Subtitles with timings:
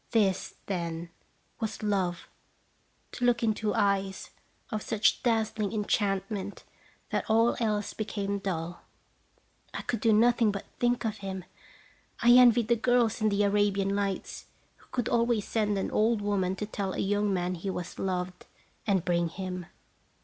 [0.09, 1.11] This, then,
[1.59, 2.27] was love,
[3.11, 4.31] to look into eyes
[4.71, 6.63] of such dazzling enchantment
[7.11, 8.81] that all else became dull.
[9.75, 11.45] I could do nothing but think of him.
[12.19, 16.55] I envied the girls in the "Arabian Nights," who could always send an old woman
[16.55, 18.47] to tell a young man he was loved,
[18.87, 19.67] and bring him.